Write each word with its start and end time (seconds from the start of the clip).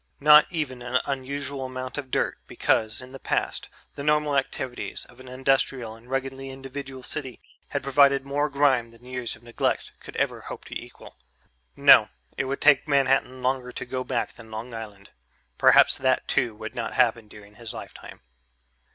Not 0.19 0.47
even 0.51 0.81
an 0.81 0.99
unusual 1.05 1.63
amount 1.63 1.99
of 1.99 2.09
dirt 2.09 2.39
because, 2.47 3.03
in 3.03 3.11
the 3.11 3.19
past, 3.19 3.69
the 3.93 4.01
normal 4.01 4.35
activities 4.35 5.05
of 5.05 5.19
an 5.19 5.27
industrial 5.27 5.93
and 5.93 6.09
ruggedly 6.09 6.49
individual 6.49 7.03
city 7.03 7.39
had 7.67 7.83
provided 7.83 8.25
more 8.25 8.49
grime 8.49 8.89
than 8.89 9.05
years 9.05 9.35
of 9.35 9.43
neglect 9.43 9.91
could 9.99 10.15
ever 10.17 10.41
hope 10.41 10.65
to 10.65 10.75
equal. 10.75 11.17
No, 11.75 12.09
it 12.35 12.45
would 12.45 12.61
take 12.61 12.87
Manhattan 12.87 13.43
longer 13.43 13.71
to 13.73 13.85
go 13.85 14.03
back 14.03 14.33
than 14.33 14.49
Long 14.49 14.73
Island. 14.73 15.11
Perhaps 15.59 15.99
that 15.99 16.27
too 16.27 16.55
would 16.55 16.73
not 16.73 16.95
happen 16.95 17.27
during 17.27 17.53
his 17.57 17.71
lifetime. 17.71 18.21